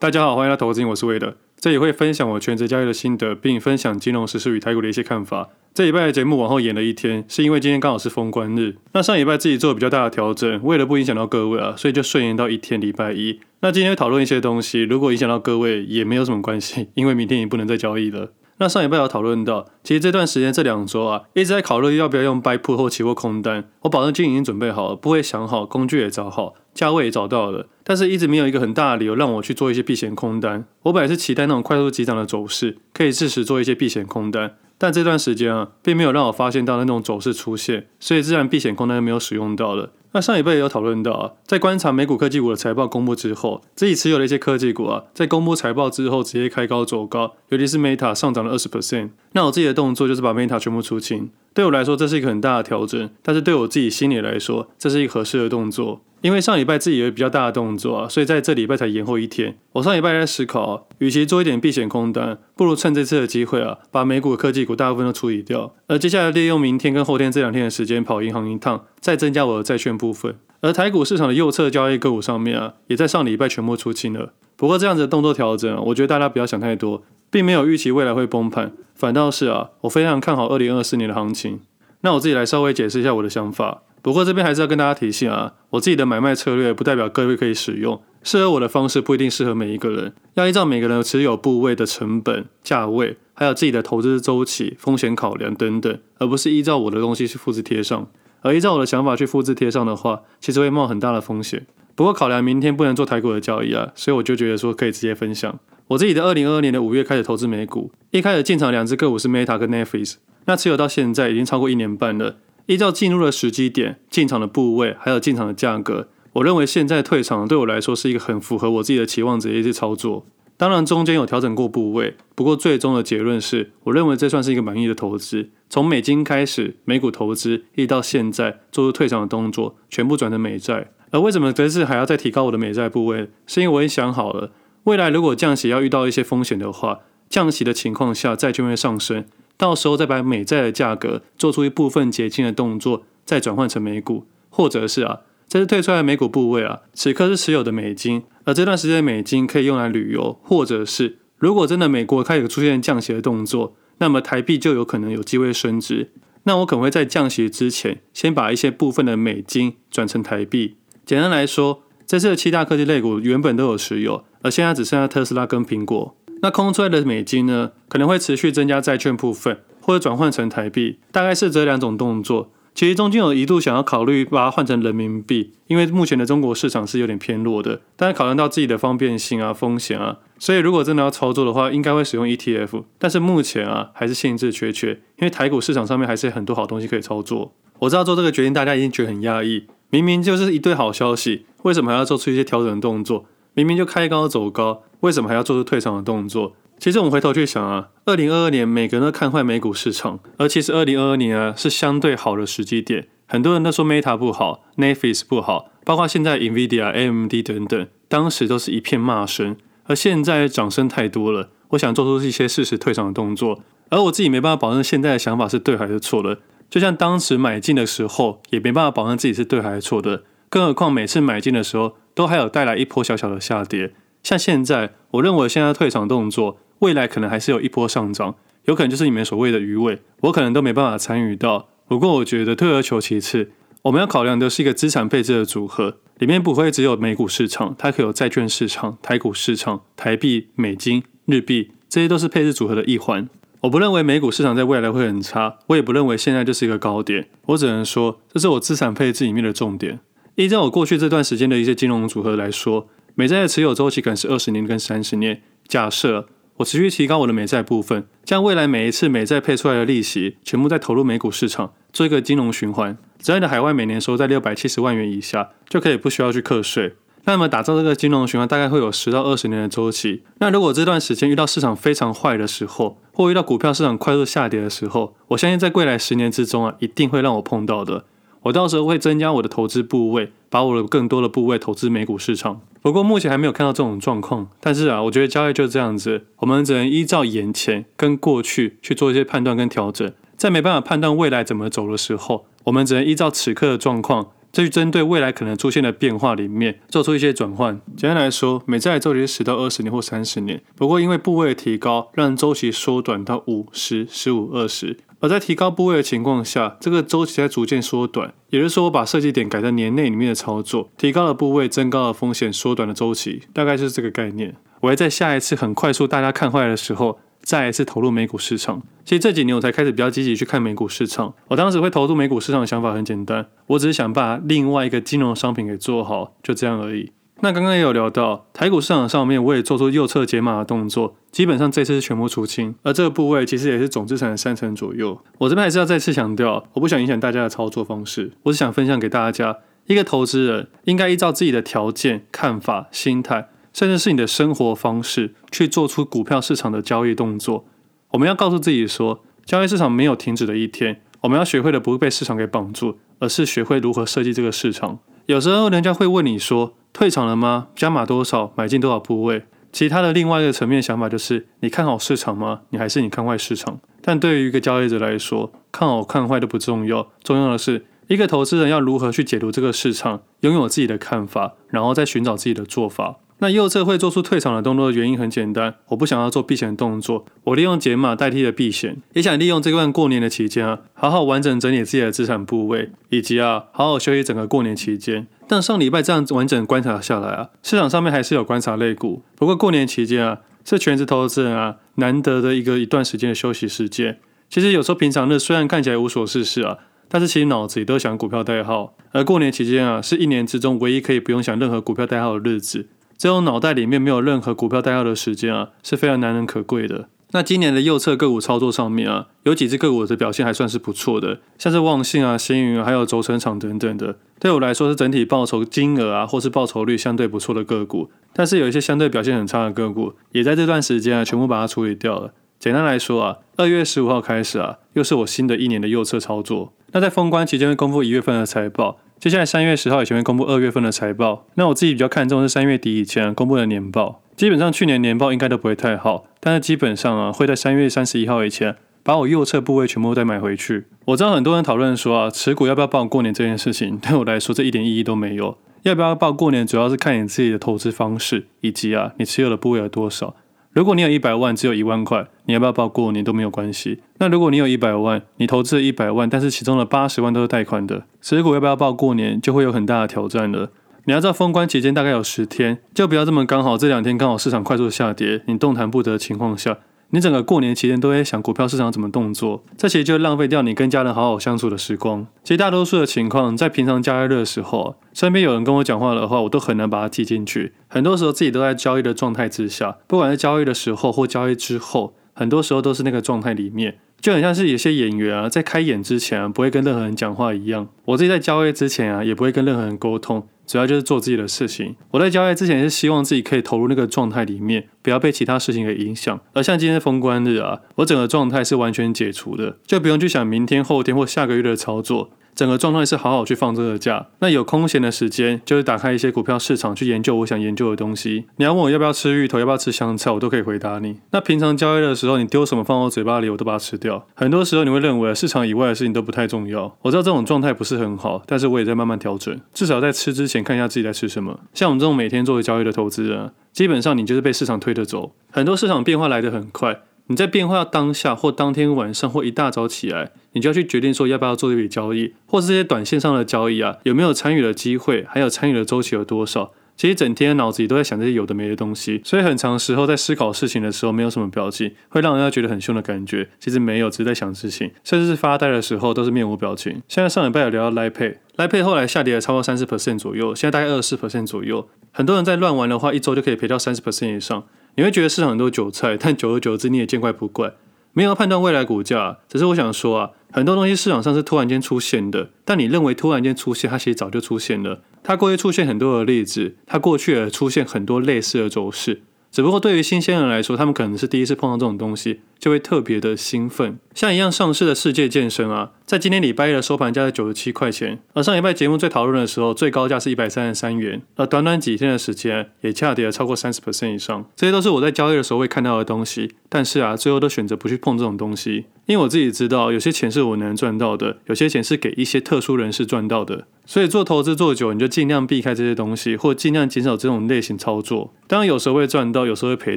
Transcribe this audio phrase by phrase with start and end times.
[0.00, 5.48] 大家好，欢迎来投资，我是魏德，这里会分享我全职交易的心得，并分享金融时事与台股的一些看法。
[5.74, 8.76] 这礼拜的节目往后延了一天，是因为今天刚好是封关日。
[8.92, 13.40] 那上礼拜自己做比较大的调整，为了不影响到各位啊，所以就顺延到一天礼拜一。
[13.58, 18.30] 那今天会讨论一些东西，如果影响到各位也没有什么关系，因为明天也不能再交易了。
[18.60, 23.68] 那上礼拜有讨论到，其实这段时间这两周啊，一直在考虑要不要用 buy put 或期货空单。
[23.82, 30.64] 我保证金已经准备好了，部位想好，工具也找好，价位也找到了，但是一直没有一个很大的理由让我去做一些避险空单。
[30.84, 39.90] 我本来是期待那种快速急涨的走势，可以适时做一些避险空单，但这段时间啊，并没有让我发现到那种走势出现，所以自然避险空单就没有使用到了。
[40.12, 49.10] 那上一辈也有讨论到啊，在观察美股科技股的财报公布之后，自己持有的一些科技股啊，在公布财报之后直接开高走高，尤其是 Meta 上涨了二十 percent。
[49.32, 51.28] 那我自己的动作就是把 Meta 全部出清。
[51.52, 56.00] 对我来说，这是一个很大的调整，但是对我自己心里来说，这是一个合适的动作。
[56.20, 59.56] 因为上礼拜自己有比较大的动作啊，所以在这礼拜才延后一天。
[59.72, 70.34] 我上礼拜在思考，与其做一点避险空单，不如趁这次的机会啊，把美股科技股大部分都处理掉，而接下来利用明天跟后天这两天的时间跑银行一趟，再增加我的债券部分。
[70.60, 74.32] 而台股市场的右侧交易个股上面啊，也在上礼拜全部出清了。
[74.56, 81.60] 不过这样子的动作调整，我觉得大家不要想太多，并没有预期未来会崩盘，反倒是啊，我非常看好二零二四年的行情。
[82.02, 83.82] 那我自己来稍微解释一下我的想法。
[84.00, 98.08] 不过这边还是要跟大家提醒啊，我自己的买卖策略不代表各位可以使用，适合我的方式不一定适合每一个人，要依照每个人持有部位的成本、价位，还有自己的投资周期、风险考量等等，而不是依照我的东西去复制贴上。
[98.42, 101.66] 而依照我的想法去复制贴上的话，其实会冒很大的风险。
[101.96, 105.58] 不过考量明天不能做台股的交易啊，所以我就觉得说可以直接分享。
[105.88, 110.14] 我自己的二零二二年的五月开始投资美股，一开始进场两只个股是 Meta 跟 Netflix，
[110.48, 112.38] 那持有到现在已经超过一年半了。
[112.66, 120.26] 依照进入的时机点、进场的部位，还有进场的价格，我认为现在退场对我来说是一个很符合我自己的期望值的一些操作。
[120.56, 125.50] 当然中间有调整过部位，不过最终的结论是我认为这算是一个满意的投资。
[125.70, 130.90] 从美金开始，美股投资一直到现在做出退场的动作，全部转成美债。
[131.10, 133.30] 而为什么这次还要再提高我的美债部位？
[133.46, 134.50] 是因为我已经想好了，
[134.84, 137.00] 未来如果降息要遇到一些风险的话，
[137.30, 139.24] 降息的情况下债券会上升。
[139.58, 156.12] 到时候再把美债的价格做出一部分结清的动作，再转换成美股，或者是啊，这是退出来美股部位啊，此刻是持有的美金，而这段时间的美金可以用来旅游，或者是如果真的美国开始出现降息的动作，那么台币就有可能有机会升值。
[156.44, 160.76] 那我可能会在降息之前，先把一些部分的美金转成台币。
[161.04, 166.16] 简单来说，这次的七大科技类股原本都有持有，而现在只剩下特斯拉跟苹果。
[166.42, 172.50] 那空出来的美金呢，可能会持续增加债券部分，或者转换成台币，大概是这两种动作。
[172.74, 177.80] 其实中间有一度想要考虑把它换成人民币，因为目前的中国市场是有点偏弱的。
[177.96, 182.84] 但是考量到自己的方便性啊、风险啊，所以如果真的要操作的话，应该会使用 ETF。
[182.98, 187.52] 但是目前啊，还是兴致缺缺，因为台股市场上面还是很多好东西可以操作。
[187.80, 193.24] 我知道做这个决定，大家一定觉得很压抑，明明就是一堆好消息，为什么还要做出一些调整动作？
[193.54, 196.54] 明明就开高走高，为什么还要做出退场的动作？
[196.78, 203.08] 其实我们回头去想啊，二零二二年每个人都看坏美股市场，而其实二零二二年啊是相对好的时机点。
[203.26, 209.56] 很多人都说 Meta 不好，Netflix 不好，包括现在 Nvidia、AMD 等等，当时都是一片骂声。
[209.84, 213.60] 而现在掌声太多了，我想做出一些适时退场的动作。
[213.90, 216.38] 而我自己没办法保证现在的想法是对还是错的，
[216.70, 220.22] 就像当时买进的时候，也没办法保证自己是对还是错的。
[220.48, 223.92] 更何况每次买进的时候，都还有带来一波小小的下跌。
[224.22, 228.34] 像现在，我认为现在退场动作，未来可能还是有一波上涨，
[228.64, 231.68] 有可能就是你们所谓的鱼尾，我可能都没办法参与到。
[231.86, 233.52] 不过我觉得退而求其次，
[233.82, 243.28] 我们要考量的是一个资产配置的组合，里面不会只有美股市场，它可以有债券市场、台股市场、台币、美金、日币，这些都是配置组合的一环。
[243.62, 250.00] 我不认为美股市场在未来会很差，我也不认为现在就是一个高点，我只能说这是我资产配置里面的重点。
[250.34, 252.88] 依照我过去这段时间的一些金融组合来说。
[253.18, 255.42] 美债的持有周期可能是二十年跟三十年。
[255.66, 256.28] 假设
[256.58, 262.96] 我持续提高我的美债部分，将未来每一次美债配出来的利息全部再投入美股市场，做一个金融循环。
[263.18, 266.94] 只要你的海外每年收在六百七十万元以下，就可以不需要去课税。
[267.24, 270.22] 那么打造这个金融循环大概会有十到二十年的周期。
[270.38, 278.04] 那如果这段时间遇到市场非常坏的时候，或遇到股票市场快速下跌的时候，我相信在未来十年之中啊，一定会让我碰到的。
[278.42, 282.60] 我到时候会增加我的投资部位，把我的更多的部位投资美股市场。
[282.80, 284.48] 不过目前还没有看到这种状况。
[284.60, 290.10] 但是啊，我觉得交易就是这样子，我们只能依照眼前跟过去去做一些判断跟调整。
[290.36, 297.80] 在没办法判断未来怎么走的时候，我们只能依照此刻的状况，再去针对未来可能出现的变化里面做出一些转换。
[297.96, 304.98] 简单来说，每次来周期是十到二十年或三十年，不过因为部位的提高，让周期缩短到五、十、十五、二十。
[305.20, 308.32] 而在提高部位的情况下，这个周期在逐渐缩短。
[308.50, 314.54] 也就是说，我把设计点改在年内里面的操作，提高了部位，增高了风险，缩短了周期，大概就是这个概念。
[314.80, 318.80] 我会在下一次很快速大家看坏的时候，再一次投入美股市场。
[319.04, 321.34] 其实这几年我才开始比较积极去看美股市场。
[321.48, 327.10] 我当时会投入美股市场的想法很简单，我只是想把另外一个金融商品给做好，就这样而已。
[327.40, 335.20] 那刚刚也有聊到台股市场上面，我也做出右侧解码的动作，基本上这次是全部出清，而这个部位其实也是总资产的三成左右。
[335.38, 347.64] 我这边还是要再次强调，我不想影响大家的操作方式，我只想分享给大家，一个投资人应该依照自己的条件、看法、心态，甚至是你的生活方式，去做出股票市场的交易动作。
[348.10, 354.98] 我们要告诉自己说，交易市场没有停止的一天，我们要学会的不是被市场给绑住，而是学会如何设计这个市场。
[355.26, 357.68] 有时候人家会问你说，退场了吗？
[357.76, 358.52] 加码多少？
[358.56, 359.44] 买进多少部位？
[359.70, 362.62] 其他的另外一个层面想法就是，你看好市场吗？
[362.70, 363.78] 你还是你看坏市场？
[364.00, 373.16] 但对于一个交易者来说，看好看坏都不重要，重要的是一个投资人要如何去解读这个市场，拥有自己的看法，然后再寻找自己的做法。
[373.40, 385.28] 那右侧会做出退场的动作的原因很简单，我不想要做避险动作，我利用解码代替了避险，也想利用这段过年的期间啊，好好完整整理自己的资产部位，以及啊，好好休息整个过年期间。
[385.46, 394.18] 但上礼拜这样完整观察下来啊，市场上面还是有观察类股，不过过年期间啊，是全职投资人啊难得的一个一段时间的休息时间。
[394.50, 402.88] 其实有时候平常日虽然看起来无所事事啊，但是其实脑子里都想股票代号，而过年期间啊，是一年之中唯一可以不用想任何股票代号的日子。
[403.18, 407.08] 这种脑袋里面没有任何股票代号的时间啊，是非常难能可贵的。
[407.32, 418.08] 那今年的右侧个股操作上面啊，有几只个股的表现还算是不错的，像是旺信啊、星云啊，还有轴承厂等等的，对我来说是整体报酬金额啊，或是报酬率相对不错的个股。
[418.32, 422.32] 但是有一些相对表现很差的个股，也在这段时间啊，全部把它处理掉了。
[422.60, 426.72] 简单来说啊，二月十五号开始啊，又是我新的一年的右侧操作。
[426.92, 428.98] 那在封关期间会公布一月份的财报。
[429.20, 434.22] 接下来三月十号以前会公布二月份的财报，那我自己比较看重是三月底以前公布的年报。
[434.36, 440.86] 基本上去年年报应该都不会太好，但是基本上啊会在三月三十一号以前把我右侧部位全部再买回去。
[441.06, 445.58] 我知道很多人讨论说啊，持股要不要报过年这件事情，对我来说这一点意义都没有。
[445.82, 450.36] 要不要报过年主要是看你自己的投资方式以及啊你持有的部位有多少。
[450.72, 454.00] 如果你有一百万，只有一万块，你要不要报过年都没有关系。
[454.18, 460.70] 那如果你有一百万，你投资了一百万，但是其中的八十万都是贷款的，持股要不要报过年，就会有很大的挑战了。
[461.06, 466.76] 你要知道封关期间大概有十天，就不要这么刚好这两天刚好市场快速下跌，你动弹不得的情况下。
[467.10, 472.26] 你整个过年期间都在想股票市场怎么动作，这其实就浪费掉你跟家人好好相处的时光。
[472.44, 477.72] 其实大多数的情况，在平常交易日的时候，身边有人跟我讲话的话，我都很难把它记进去。
[477.88, 487.88] 很多时候自己都在交易的状态之下，不管是交易的时候或交易之后，很多时候都是那个状态里面，就很像是有些演员啊，在开演之前，不会跟任何人讲话一样。
[488.04, 490.46] 我自己在交易之前啊，也不会跟任何人沟通。
[490.68, 491.96] 主要就是做自己的事情。
[492.10, 496.38] 我在交易之前是希望自己可以投入那个状态里面，不要被其他事情给影响。
[496.52, 502.30] 而像今天封关日啊，我整个状态是完全解除的，就不用去想明天、后天或下个月的操作。
[502.58, 508.46] 整个状态是好好去放这个假，那有空闲的时间，就是打开一些股票市场去研究我想研究的东西。
[508.56, 511.20] 你要问我要不要吃芋头，要不要吃香菜，我都可以回答你。
[511.30, 514.26] 那平常交易的时候，你丢什么放到嘴巴里，我都把它吃掉。
[514.34, 519.56] 很多时候你会认为市场以外的事情都不太重要，我知道这种状态不是很好，但是我也在慢慢调整。
[519.72, 521.60] 至少在吃之前看一下自己在吃什么。
[521.72, 525.30] 像我们这种每天做交易的投资人，基本上你就是被市场推着走。
[525.52, 527.02] 很多市场变化来得很快。
[527.28, 536.72] 你在变化当下或当天晚上或一大早起来，你就要去决定说要不要做这笔交易，或是这些短线上的交易啊，有没有参与的机会，还有参与的周期有多少？
[536.96, 543.48] 其实整天脑子里都在想这些有的没的东西，所以很长时候在思考事情的时候没有什么表情，会让人家觉得很凶的感觉。
[543.60, 547.00] 其实没有，只是在想事情，甚至是发呆的时候都是面无表情。
[547.06, 551.88] 现在上礼拜有聊到 Line Pay，Line 后来下跌了超过三十 percent 左右，现在大概二十四 percent 左右。
[552.10, 554.64] 很多人在乱玩的话，一周就可以赔掉三十 percent 以上。
[554.98, 557.72] 你会觉得市场很多韭菜，但久而久之你也见怪不怪。
[558.14, 565.00] 没有判断未来股价，只是我想说啊，很多东西市场上是突然间出现的，但你认为突然间出现，它其实早就出现了。
[565.22, 569.22] 它过去出现很多的例子，它过去也出现很多类似的走势。
[569.58, 573.98] 只不过对于新鲜人来说，他们可能是第一次碰到这种东西，就会特别的兴奋。
[574.14, 584.46] 像一样上市的世界健身啊，在今天礼拜一的收盘价是九十七块钱，而上礼拜节目最讨论的时候，最高价是一百三十三元，而短短几天的时间也下跌了超过三十 percent 以上。
[584.54, 593.66] 这些都是我在交易的时候会看到的东西，但是啊，最后都选择不去碰这种东西，因为我自己知道，有些钱是我能赚到的，有些钱是给一些特殊人士赚到的。
[593.86, 598.34] 所以做投资做久，你就尽量避开这些东西，或尽量减少这种类型操作。
[598.46, 599.96] 当然有时候会赚到，有时候会赔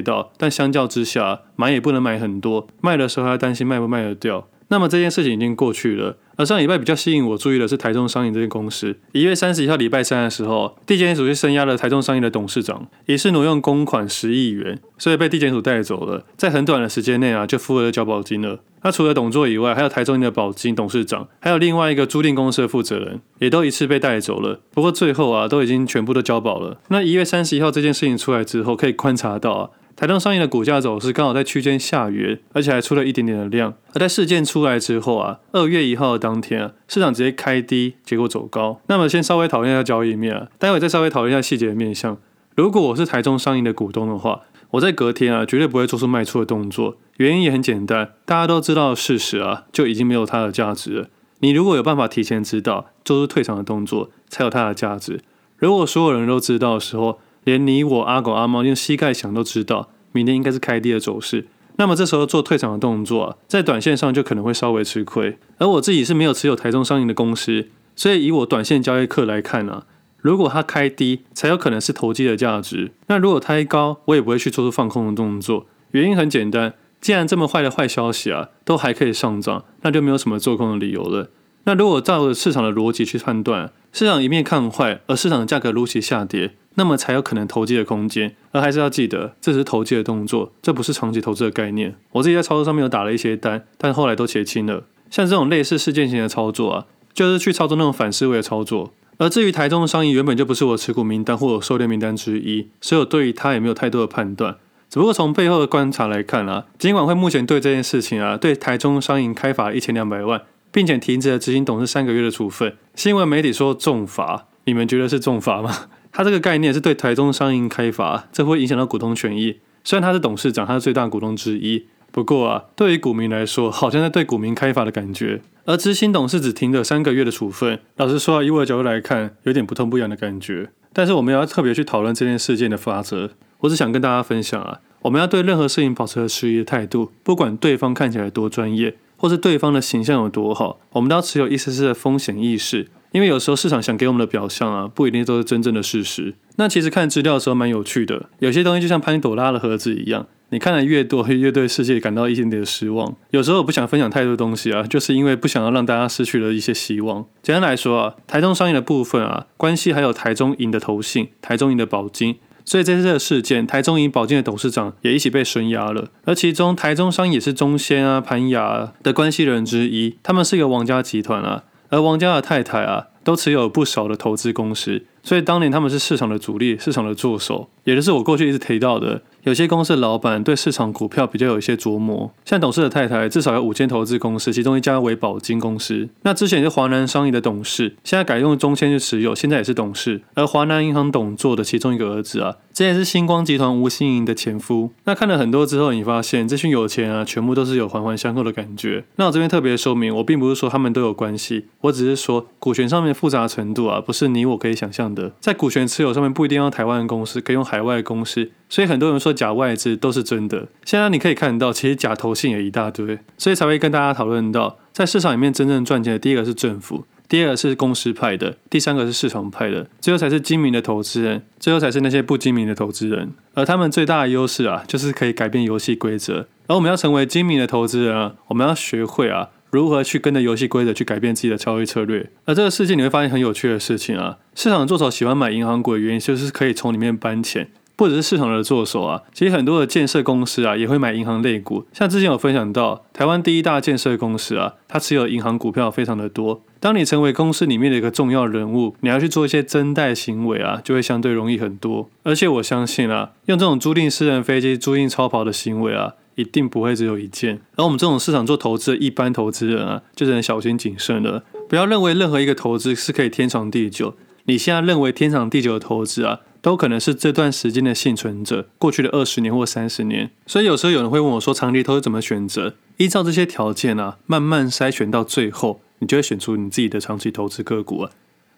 [0.00, 4.48] 到，但相较之下，买也不能买很多，卖的时候还要担心卖不卖得掉。
[4.72, 6.16] 那么这件事情已经过去了。
[6.36, 8.96] 而上礼拜比较吸引我注意的是台中商银这间公司。
[9.12, 16.24] 一月三十一号礼拜三的时候，地检署去声押了台中商银的董事长，疑似挪用公款十亿元，所以被地检署带走了。
[16.38, 18.60] 在很短的时间内啊，就付了交保金了。
[18.82, 24.60] 那除了董座以外，还有台中银的保金董事长，还有另外一个租赁公司的负责人，也都一次被带走了。
[24.72, 26.78] 不过最后啊，都已经全部都交保了。
[26.88, 29.70] 那一月三十一号这件事情出来之后，可以观察到啊。
[29.94, 33.74] 台中商银的股价走势刚好在区间下缘，而且还出了一点点的量。
[33.92, 38.80] 而在事件出来之后啊，二月一号的当天啊，市场直接开低，结果走高。
[38.88, 42.18] 那么先稍微讨论一下交易面啊，待会再稍微讨论一下细节的面向。
[42.54, 46.96] 如果我是台中商银的股东的话，我在隔天啊，绝对不会做出卖出的动作。
[47.18, 51.08] 原因也很简单，大家都知道事实啊，就已经没有它的价值了。
[51.40, 55.20] 你如果有办法提前知道，做出退场的动作，才有它的价值。
[55.58, 61.46] 如果所有人都知道的时候，连你我阿狗阿猫用膝盖想都知道，明天应该是开低的走势。
[61.76, 65.38] 那么这时候做退场的动作，在短线上就可能会稍微吃亏。
[65.58, 69.86] 而我自己是没有持有台中商银的公司，所以以我短线交易客来看啊，
[70.18, 72.92] 如果它开低，才有可能是投机的价值。
[73.06, 75.66] 那如果开高，我也不会去做出放空的动作。
[75.92, 81.30] 原因很简单，既然这么坏的坏消息啊，都还可以上涨，那就没有什么做空的理由了。
[81.64, 86.54] 那如果照着市场的逻辑去判断，市场一面看坏，而市场的价格如期下跌。
[86.74, 91.94] 那么才有可能投机的空间，而还是要记得，这是投机的动作，这不是长期投资的概念。
[92.12, 94.84] 我自己在操作上面有打了一些单，但后来都结清了。
[95.10, 98.92] 像这种类似事件型的操作啊，就是去操作那种反思维的操作。
[99.18, 104.56] 而至于台中的商银原本就不是我持股名单或者狩猎名单之一，所以我对于它也没有太多的判断。
[104.88, 112.76] 只不过从背后的观察来看啊，金管会目前对这件事情啊，对台中商银开罚一千两百万，并且停止了执行董事三个月的处分。
[112.94, 115.88] 新闻媒体说重罚，你们觉得是重罚吗？
[116.12, 119.60] 他这个概念是对台中商银开罚，这会影响到股东权益。
[119.82, 125.40] 虽然他是董事长，他是最大股东之一，不过啊，对于股民来说，好像在对股民开罚的感觉。
[125.64, 130.70] 而执行董事只停了三个月的处分，老实说啊，以我的角度来看，有点不痛不痒的感觉。
[130.92, 142.88] 但是我们要特别去讨论这件事件的法则，我只想跟大家分享啊，我们要对任何事情保持迟疑的态度，不管对方看起来多专业，或是对方的形象有多好，我们都要持有一丝丝的风险意识。
[143.12, 146.34] 因为有时候市场想给我们的表象啊，不一定都是真正的事实。
[146.56, 153.14] 那其实看资料的时候蛮有趣的，有些东西就像潘朵拉的盒子一样，你看的越多，会越对世界感到一点点的失望。
[153.30, 157.24] 有时候我不想分享太多东西啊，就是因为不想要让大家失去了一些希望。
[157.42, 166.08] 简单来说啊，台中商银的部分啊，关系还有台中银的投信、台中银的保金，所以这次这个事件，台中银保金的董事长也一起被声押了。
[166.24, 171.64] 而其中台中商也是中仙啊、盘雅的关系人之一，他们是一个王家集团啊。
[171.92, 179.20] 而王家的太太啊，都持有不少的投资公司，所以当年他们是市场的主力，市场的助手，也就是我过去一直提到的。
[179.42, 186.08] 有些公司的老板对市场股票比较有一些琢磨，像董事的太太至少有五间投资公司，其中一家为保金公司。
[186.22, 190.22] 那之前是华南商银的董事，现在改用中签去持有，现在也是董事。
[190.34, 194.92] 而华南银行董座的其中一个儿子啊，这也是星光集团吴欣盈的前夫。
[195.04, 199.04] 那看了很多之后，你发现这群有钱啊，全部都是有环环相扣的感觉。
[199.16, 205.32] 那我这边特别说明，我并不是说他们都有关系，我只是说股权上面复杂程度啊，不是你我可以想象的。
[205.40, 208.52] 在股权持有上面，不一定要台湾公司，可以用海外公司。
[208.72, 210.66] 所以很多人说假外资都是真的。
[210.86, 223.34] 现在你可以看到，其实假投信也一大堆，所以才会跟大家讨论到，在市场里面真正赚钱的，第一个是政府，第二个是公司派的，第三个是市场派的，最后才是精明的投资人，最后才是那些不精明的投资人。
[223.52, 226.46] 而他们最大的优势啊，就是可以改变游戏规则。
[226.66, 232.30] 而我们要成为精明的投资人啊，我们要学会啊，如何去跟着游戏规则去改变自己的交易策略。
[232.46, 237.68] 而这个世界你会发现很有趣的事情啊，市场的作手喜欢买银行股的原因，就是可以从里面搬钱。
[237.94, 241.84] 不只是市场的作手啊，其实很多的建设公司啊也会买银行类股。
[241.92, 246.62] 像之前有分享到，台湾第一大建设公司啊，它持有银行股票非常的多。
[246.80, 252.08] 当你成为公司里面的一个重要人物，你要去做一些增贷行为啊，就会相对容易很多。
[252.24, 257.60] 而且我相信啊，用这种租赁私人飞机、租赁超跑的行为啊，一定不会只有一件。
[257.76, 264.16] 而我们这种市场做投资的一般投资人啊，就只能小心谨慎了，不要认为任何一个投资是可以天长地久。
[264.46, 270.30] 你现在认为天长地久的投资啊，都可能是这段时间的幸存者，过去的二十年或三十年。
[270.46, 272.76] 所以有时候有人会问我说，长期投资怎么选择？
[272.98, 278.12] 依照这些条件啊，慢慢筛选到最后，你就会选出你自己的长期投资个股啊。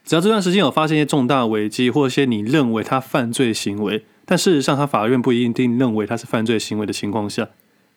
[0.05, 7.49] 只要这段时间有发现一些重大危机，或一些你认为他犯罪行为，但事实上他法院不一定认为他是犯罪行为的情况下，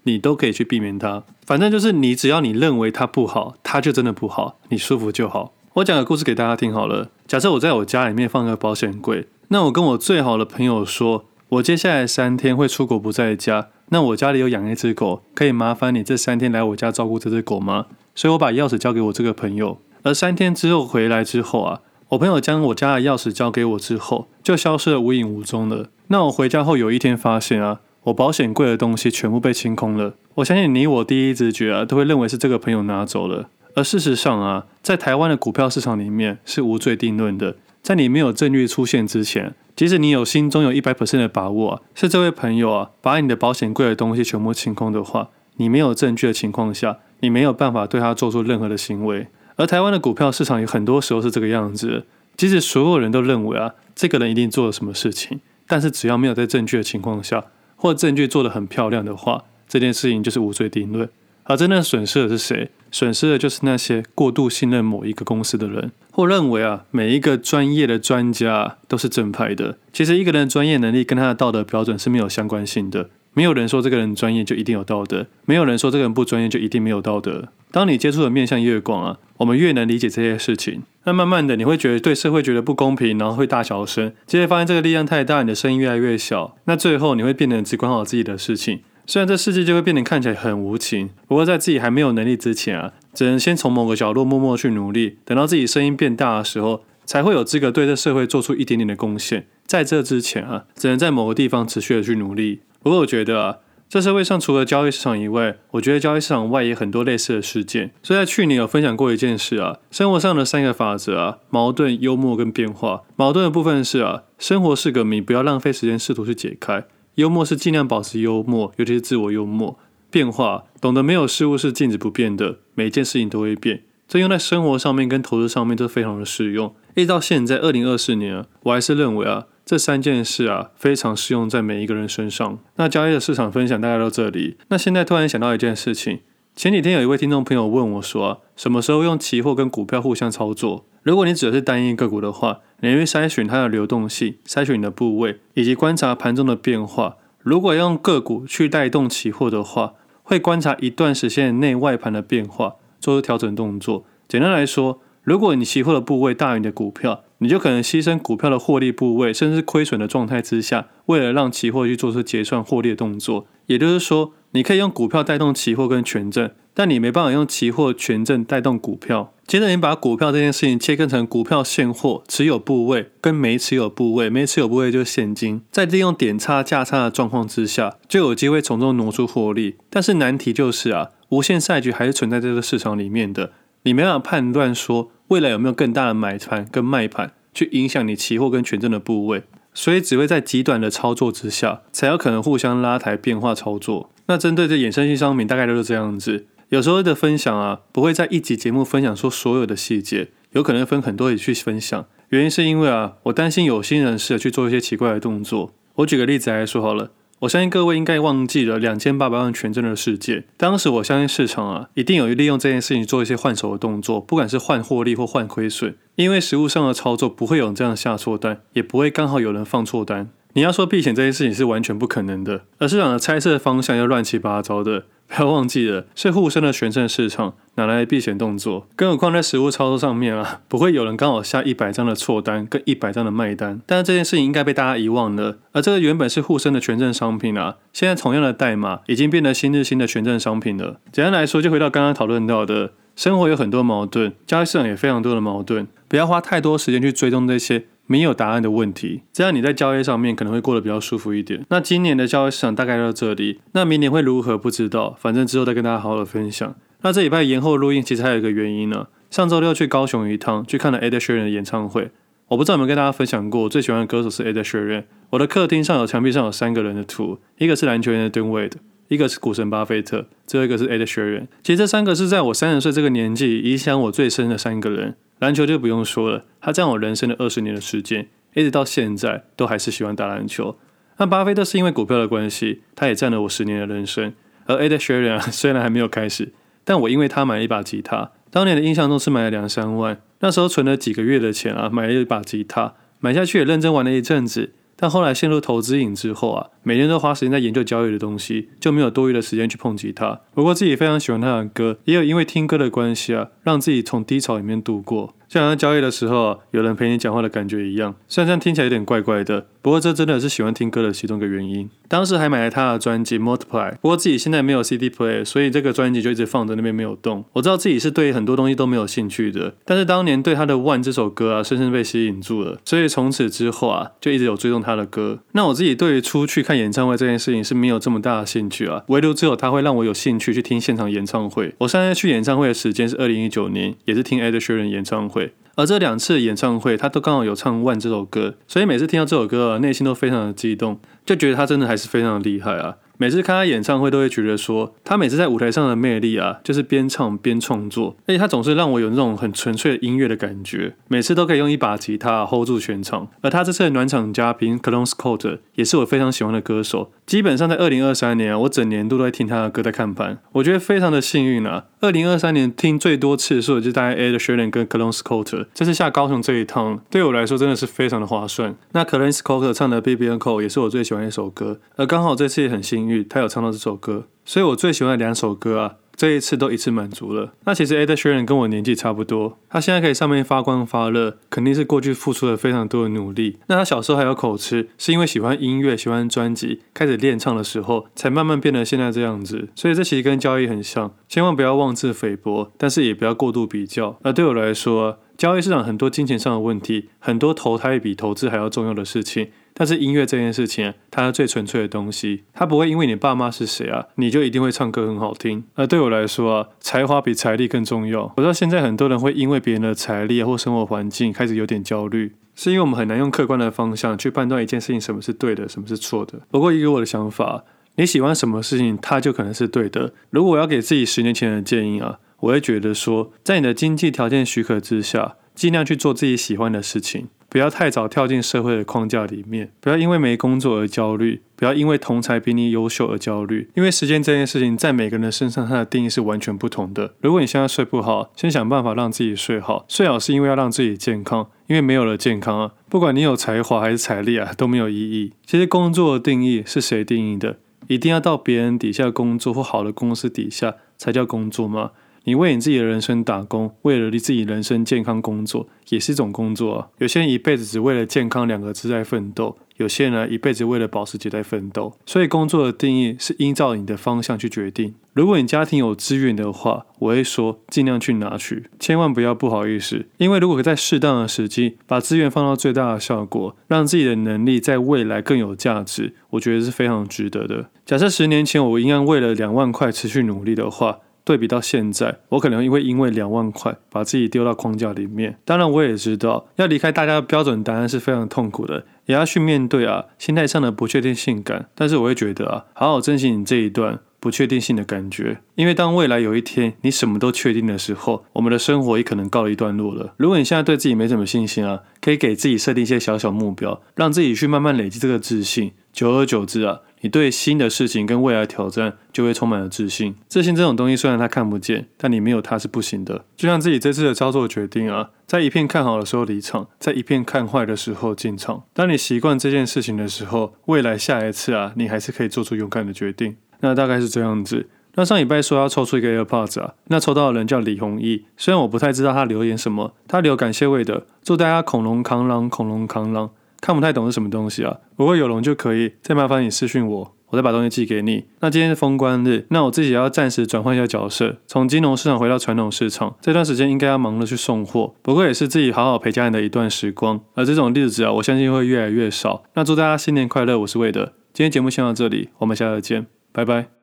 [0.04, 1.26] 你都可以去避免他。
[1.46, 5.52] 反正就是你只要你认为他不好，他就真的不好，你舒服就好。
[5.78, 7.10] 我讲个故事给大家听好了。
[7.28, 17.86] 假设我在我家里面放个保险柜，那我跟我最好的朋友说，我接下来三天会出国不在家，那我家里有养一只狗，可以麻烦你这三天来我家照顾这只狗吗？
[18.16, 25.90] 所以我把钥匙交给我这个朋友，而三天之后回来之后啊，我朋友将我家的钥匙交给我之后，就消失得无影无踪了。
[26.08, 30.16] 那我回家后有一天发现啊，我保险柜的东西全部被清空了。
[30.38, 33.50] 我相信你我第一直觉啊，都会认为是这个朋友拿走了。
[33.78, 37.58] 而事实上啊，在台湾的股票市场里面是无罪定论的。
[37.84, 49.28] 在你没有证据出现之前，即使你有心中有一百 percent 的把握，是这位朋友啊把你的保险柜的东西全部清空的话，你没有证据的情况下，你没有办法对他做出任何的行为。
[49.58, 61.08] 而台湾的股票市场有很多时候是这个样子，即使所有人都认为啊，这个人一定做了什么事情，但是只要没有在证据的情况下，或证据做得很漂亮的话，这件事情就是无罪定论。
[61.44, 62.72] 而真正损失的是谁？
[62.92, 69.78] 损失的就是那些过度信任某一个公司的人，或认为啊，每一个专业的专家都是正派的。
[69.92, 73.10] 其实一个人的专业能力跟他的道德标准是没有相关性的。
[73.34, 77.50] 没有人说这个人专业就一定有道德，没有人说这个人不专业就一定没有道德。
[77.70, 80.82] 当你接触的面向越广啊，我们越能理解这些事情。
[81.04, 84.12] 那慢慢的你会觉得对社会觉得不公平，然后会大小声。
[84.26, 86.58] 接着发现这个力量太大，你的声音越来越小。
[86.64, 88.80] 那最后你会变得只管好自己的事情。
[89.10, 99.48] 虽然这世界就会变得看起来很无情，不过在自己还没有能力之前啊，只能先从某个角落默默去努力，等到自己声音变大的时候，才会有资格对这社会做出一点点的贡献。
[99.66, 102.60] 在这之前啊，只能在某个地方持续的去努力。
[102.84, 107.92] 不过我觉得啊，这社会上除了交易市场以外，我觉得交易市场外也很多类似的事件。
[108.04, 113.04] 所以在去年有分享过一件事啊，生活上的三个法则啊，矛盾、幽默跟变化。
[113.16, 116.84] 矛盾的部分是啊，生活是个谜，不要浪费时间试图去解开。
[117.18, 119.80] 幽默是尽量保持幽默，尤其是自我幽默。
[120.12, 123.82] 变化，懂得没有事物是静止不变的，每一件事情都会变。
[124.08, 126.76] 这用在生活上面跟投资上面都非常的适用。
[126.94, 132.60] 一直到现在，二零二四年，我还是认为啊，这三件事啊，非常适用在每一个人身上。
[132.76, 134.58] 那交易的市场分享大概到这里。
[134.68, 136.20] 那现在突然想到一件事情，
[136.56, 140.86] 前几天有一位听众朋友问我说啊，什么时候用期货跟股票互相操作？
[141.02, 147.18] 如果你指的是单一个股的话，你会筛选它的流动性，筛选你的部位，以及观察盘中的变化。
[147.40, 154.06] 如果用个股去带动期货的话，会观察一段时间内外盘的变化，做出调整动作。
[154.28, 163.48] 简单来说，如果你期货的部位大于你的股票，你就可能牺牲股票的获利部位，甚至亏损的状态之下，为了让期货去做出结算获利的动作。
[163.68, 169.34] 也就是说，你可以用股票带动期货跟权证，但你没办法用期货权证带动股票。
[169.46, 179.76] 接着，你把股票这件事情切割成股票现货持有部位跟没持有部位，没持有部位就是现金，在利用点差价差的状况之下，就有机会从中挪出获利。
[179.90, 183.52] 但是难题就是啊，无限赛局还是存在这个市场里面的，
[183.88, 194.12] 你没办法判断说未来有没有更大的买盘跟卖盘去影响你期货跟权证的部位，所以只会在极短的操作之下，才有可能互相拉抬变化操作。
[194.26, 196.48] 那针对这衍生性商品，大概都是这样子。
[196.68, 202.06] 有时候的分享啊，不会在一集节目分享出所有的细节，有可能分很多集去分享。
[202.28, 205.74] 原因是因为啊，我担心有心人士去做一些奇怪的动作。
[205.96, 210.46] 我举个例子来说好了，我相信各位应该忘记了两千八百万权证的世界。
[210.58, 215.96] 当时我相信市场啊，一定有利用这件事情做一些换手的动作，不管是换获利或换亏损。
[216.16, 220.30] 因为实物上的操作不会有人这样下错单，也不会刚好有人放错单。
[220.58, 225.04] 你要说避险这件事情是完全不可能的，而市场的猜测方向又乱七八糟的。
[225.28, 228.88] 不要忘记了，是沪深的权证市场，哪来的避险动作？
[228.96, 233.80] 更何况在实物操作上面啊，不会有人刚好下一百张的错单跟一百张的卖单。
[233.86, 235.60] 但是这件事情应该被大家遗忘了。
[235.74, 241.00] 而这个原本是沪深的权证商品啊，现在同样的代码已经变得新日新的权证商品了。
[241.12, 247.86] 简单来说，就回到刚刚讨论到的，生活有很多矛盾，交易市场也非常多的矛盾，不要花太多时间去追踪这些。
[248.08, 251.66] 没有答案的问题，这样你在交易上面可能会过得比较舒服一点。
[251.70, 256.76] 那今年的交易市场大概到这里，那明年会如何不知道，反正之后再跟大家好好的分享。
[257.02, 259.08] 那这礼拜延后录音，其实还有一个原因呢。
[259.30, 262.12] 上周六去高雄一趟，去看了 Ed Sheeran 的演唱会。
[262.48, 265.04] 我不知道有没有跟大家分享过，我最喜欢的歌手是 Ed Sheeran。
[265.32, 268.78] 我的客厅上有墙壁上有三个人的图，一个是篮球员的 Dwyane Wade，
[269.10, 271.48] 一个是股神巴菲特，最后一个是 Ed Sheeran。
[271.62, 275.18] 其实这三个是在我三十岁这个年纪影响我最深的三个人。
[275.40, 280.78] 篮球就不用说了，它占我人生的二十年的时间，一直到现在都还是喜欢打篮球。
[281.18, 284.34] 那巴菲特是因为股票的关系，他也占了我十年的人生。
[284.66, 294.74] 而 Ed Sheeran 虽然还没有开始，但我因为他买了一把吉他，当年的印象中是买了两三万，那时候存了几个月的钱啊，买了一把吉他，买下去也认真玩了一阵子。
[295.00, 300.42] 但后来陷入投资瘾之后啊，每天都花时间在研究交易的东西，就没有多余的时间去碰吉他。
[300.54, 305.34] 不过自己非常喜欢他的歌，也有因为听歌的关系啊，让自己从低潮里面度过。
[305.48, 308.16] 就好像交易的时候啊，有人陪你讲话的感觉一样。
[308.28, 311.90] 虽然这样听起来有点怪怪的，不过这真的是喜欢听歌的其中一个原因。
[312.10, 317.44] 当时还买了他的专辑《Multiply》，不过自己现在没有 CD player，所以这个专辑就一直放在那边没有动。
[317.54, 325.40] 我知道自己是对很多东西都没有兴趣的，但是当年对他的《One》这首歌啊，深深被吸引住了，所以从此之后啊，就一直有追踪他的歌。
[325.52, 331.74] 那我自己对于出去看演唱会这件事情是没有这么大的兴趣啊，唯独只有他会让我有兴趣去听现场演唱会。
[331.80, 335.37] 我上次去演唱会的时间是二零一九年，也是听 Ed Sheeran 演唱会。
[335.76, 342.96] 而这两次演唱会，他都刚好有唱《万》这首歌，所以每次听到这首歌，内心都非常的激动，就觉得他真的还是非常的厉害啊。
[343.18, 353.28] 每次看他演唱会，都会觉得说，他每次在舞台上的魅力啊，就是边唱边创作，而且他总是让我有那种很纯粹的音乐的感觉，每次都可以用一把吉他 hold 住全场。
[353.42, 361.86] 而他这次的暖场嘉宾 c l o n Scott 也是我非常喜欢的歌手，基本上在二零二三年，我整年都在听他的歌在看盘，我觉得非常的幸运啊。
[362.00, 368.76] 二零二三年听最多次数的就是大概 Ed Sheeran 跟 Callum Scott，这次下高雄这一趟对我来说真的是非常的划算。
[368.92, 377.54] 那 c l o n Scott 唱的 b b n c o 也是我最喜欢的一首歌，而刚好这次也很幸运他有唱到这首歌，所以我最喜欢的两首歌啊，这一次都一次满足了。
[377.66, 383.60] 那其实 Ed Sheeran 跟我年纪差不多，他现在可以上面发光发热，肯定是过去付出了非常多的努力。
[383.68, 389.70] 那他小时候还有口吃，是因为喜欢音乐、喜欢专辑，开始练唱的时候，才慢慢变得现在这样子。
[389.76, 394.18] 所以这其实跟交易很像，千万不要妄自菲薄，但是也不要过度比较。
[394.24, 399.50] 而对我来说，交易市场很多金钱上的问题，很多投胎比投资还要重要的事情。
[399.80, 405.66] 但是音乐这件事情，它是最纯粹的东西，它不会因为你爸妈是谁啊，你就一定会唱歌很好听。
[405.76, 408.34] 而对我来说啊，才华比财力更重要。
[408.36, 416.42] 我知道现在很多人会因为别人的财力或生活环境开始有点焦虑，是因为我们很难用客观的方向去判断一件事情什么是对的，什么是错的。
[416.50, 417.64] 不过，以我的想法，
[417.98, 420.12] 你喜欢什么事情，它就可能是对的。
[420.32, 427.28] 如果我要给自己十年前的建议啊，我会觉得说，在你的经济条件许可之下，尽量去做自己喜欢的事情。
[427.50, 433.70] 不要太早跳进社会的框架里面，不要因为没工作而焦虑，不要因为同才比你优秀而焦虑。
[433.76, 437.14] 因为时间这件事情，在每个人的身上，它的定义是完全不同的。
[437.22, 439.86] 如果你现在睡不好，先想办法让自己睡好。
[439.88, 445.34] 睡好是因为要让自己健康，因为没有了健康啊，不管你有才华还是财力啊，都没有意义。
[445.46, 447.58] 其实工作的定义是谁定义的？
[447.88, 451.92] 一定要到别人底下工作或好的公司底下才叫工作吗？
[452.28, 456.90] 你为你自己的人生打工，为了你自己人生健康工作，也是一种工作啊。
[456.98, 461.94] 有些人一辈子只为了健康两个字在奋斗，有些人一辈子为了保时捷在奋斗。
[462.06, 464.94] 所以工作的定义是依照你的方向去决定。
[465.14, 470.06] 如果你家庭有资源的话，我会说尽量去拿取，千万不要不好意思。
[470.18, 477.70] 因为如果在适当的时机把资源放到最大的效果，让自己的能力在未来更有价值，我觉得是非常值得的。
[477.86, 481.00] 假设十年前我一样为了两万块持续努力的话。
[481.28, 485.38] 对比到现在，我可能会因为两万块把自己丢到框架里面。
[485.44, 491.68] 当然，我也知道要离开大家的标准答案是非常痛苦的，也要去面对啊心态上的不确定性感。
[491.76, 500.14] 但是我会觉得啊，好好珍惜你这一段不确定性的感觉，因为当未来有一天你什么都确定的时候，我们的生活也可能告一段落了。
[500.16, 505.74] 如果你现在对自己没什么信心啊，可以给自己设定一些小小目标，让自己去慢慢累积这个自信。
[505.98, 506.82] 久而久之啊。
[507.02, 510.16] 你对新的事情跟未来挑战就会充满了自信。
[510.28, 513.26] 自信这种东西虽然它看不见，但你没有它是不行的。
[513.36, 518.64] 就像自己这次的操作决定啊，在一片看好的时候离场，在一片看坏的时候进场。
[518.74, 523.38] 当你习惯这件事情的时候，未来下一次啊，你还是可以做出勇敢的决定。
[523.62, 524.68] 那大概是这样子。
[524.96, 528.26] 那上礼拜说要抽出一个 AirPods 啊，那抽到的人叫李弘毅。
[528.36, 533.30] 虽然我不太知道他留言什么，他留感谢味的，祝大家恐龙扛狼，恐龙扛狼。
[533.68, 534.78] 看不太懂是什么东西啊？
[534.96, 538.24] 不过有龙就可以，再麻烦你私讯我，我再把东西寄给你。
[538.40, 543.18] 那今天是封关日，那我自己要暂时转换一下角色，从金融市场回到传统市场。
[543.20, 547.20] 这段时间应该要忙着去送货，不过也是自己好好陪家人的一段时光。
[547.34, 549.44] 而这种日子啊，我相信会越来越少。
[549.56, 551.12] 那祝大家新年快乐，我是魏德。
[551.34, 553.77] 今天节目先到这里，我们下次见，拜拜。